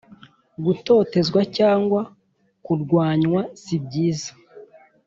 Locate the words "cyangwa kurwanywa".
1.57-3.41